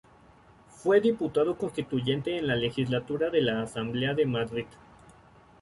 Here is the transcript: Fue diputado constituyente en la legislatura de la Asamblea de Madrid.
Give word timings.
Fue 0.79 0.99
diputado 0.99 1.55
constituyente 1.59 2.35
en 2.35 2.47
la 2.47 2.55
legislatura 2.55 3.29
de 3.29 3.41
la 3.43 3.61
Asamblea 3.61 4.15
de 4.15 4.25
Madrid. 4.25 4.65